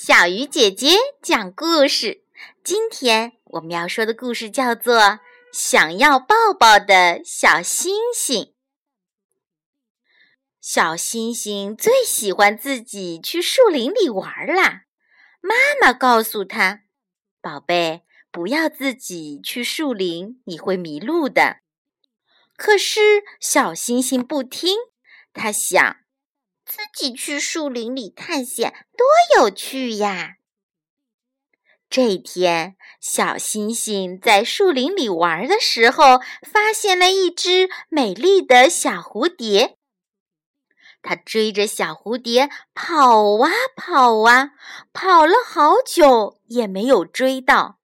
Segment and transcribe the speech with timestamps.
[0.00, 2.22] 小鱼姐姐讲故事。
[2.62, 4.94] 今天我们要说的故事叫做
[5.52, 8.44] 《想要抱抱的小星星》。
[10.60, 14.84] 小星星最喜欢自己去树林里玩啦。
[15.40, 16.82] 妈妈告诉他
[17.42, 21.56] ：“宝贝，不要自己去树林，你会迷路的。”
[22.56, 24.76] 可是小星星不听，
[25.34, 25.96] 他想。
[26.68, 29.06] 自己去树林里探险，多
[29.40, 30.34] 有趣呀！
[31.88, 39.78] 这天，小星星在树林里玩的时候，发现了一只美丽的小蝴蝶。
[41.00, 44.50] 它追着小蝴蝶跑啊跑啊，
[44.92, 47.78] 跑了好久也没有追到。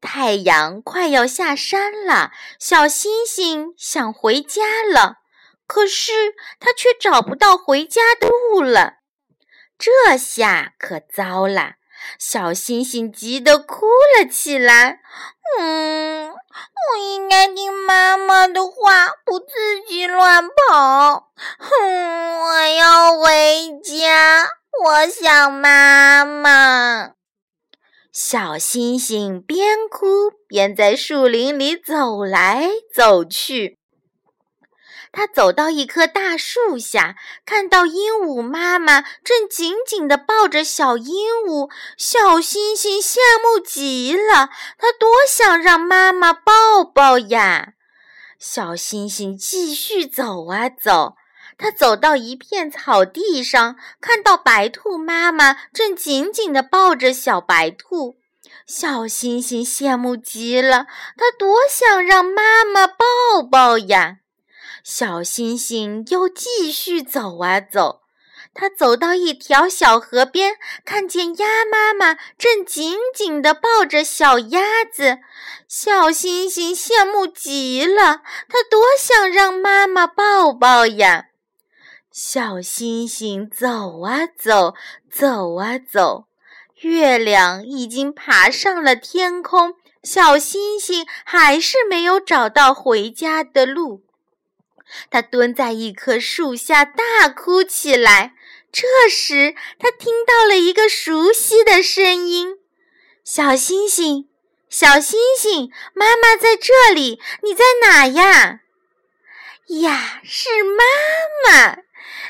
[0.00, 5.16] 太阳快要下山了，小星星想回家了。
[5.68, 8.94] 可是他却找不到回家的路了，
[9.78, 11.74] 这下可糟了！
[12.18, 13.86] 小星星急得哭
[14.16, 15.00] 了起来。
[15.58, 21.30] 嗯，我应该听妈妈的话，不自己乱跑。
[21.58, 24.48] 哼，我要回家，
[24.84, 27.12] 我想妈妈。
[28.12, 33.77] 小星星边哭边在树林里走来走去。
[35.10, 44.50] 他走到一棵大树下，看到鹦鹉妈妈正紧紧地抱着小鹦鹉，小星星羡慕极了。
[44.76, 47.74] 他多想让妈妈抱抱呀！
[48.38, 51.16] 小星星继续走啊走，
[51.56, 58.18] 他走到一片草地上，看到白兔妈妈正紧紧地抱着小白兔，
[58.66, 60.86] 小星星羡慕极了。
[61.16, 64.18] 他多想让妈妈抱抱呀！
[64.90, 68.00] 小星星又继续走啊走，
[68.54, 75.18] 它走到一条小河边，看见鸭妈妈正紧紧地抱着小鸭子。
[75.68, 81.26] 小星星羡慕极了，它多想让妈妈抱抱呀！
[82.10, 84.74] 小星星走啊走，
[85.12, 86.28] 走啊走，
[86.80, 94.07] 月亮已经爬上了天空，小星星还是没有找到回家的路。
[95.10, 98.34] 他蹲在一棵树下大哭起来。
[98.70, 102.58] 这时，他听到了一个熟悉的声音
[103.24, 104.28] ：“小星星，
[104.68, 108.60] 小星星，妈妈在这里，你在哪呀？”
[109.80, 110.84] 呀，是妈
[111.46, 111.78] 妈！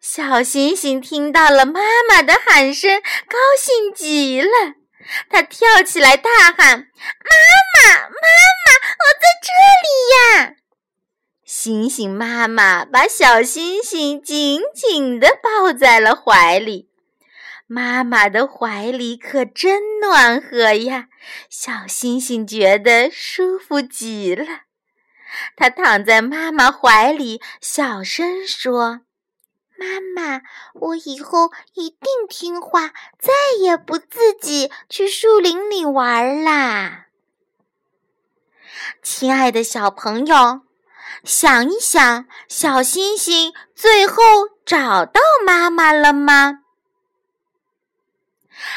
[0.00, 4.48] 小星星听到了妈妈的喊声，高兴极了。
[5.28, 7.34] 他跳起来大喊：“妈
[7.74, 9.50] 妈，妈妈，我在这
[9.82, 10.54] 里呀！”
[11.62, 16.88] 星星妈妈把小星星紧紧地抱在了怀里，
[17.66, 21.08] 妈妈的怀里可真暖和呀！
[21.50, 24.46] 小星星觉得舒服极了，
[25.54, 29.02] 它躺在妈妈怀里，小声说
[29.76, 30.40] ：“妈妈，
[30.72, 37.08] 我以后一定听话，再也不自己去树林里玩啦。”
[39.04, 40.62] 亲爱的小朋友。
[41.24, 44.22] 想一想，小星星最后
[44.64, 46.60] 找到妈妈了吗？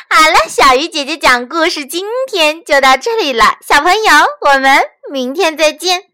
[0.09, 3.57] 好了，小鱼姐姐讲故事，今天就到这里了。
[3.65, 4.11] 小朋友，
[4.41, 6.12] 我们明天再见。